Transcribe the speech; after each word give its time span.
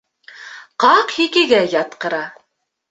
Ҡаҡ 0.85 1.15
һикегә 1.19 1.61
ятҡыра. 1.77 2.25